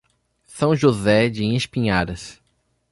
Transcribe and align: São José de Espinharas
São 0.47 0.75
José 0.75 1.29
de 1.29 1.43
Espinharas 1.55 2.41